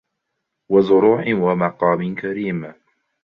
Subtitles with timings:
[0.69, 2.73] وزروع ومقام كريم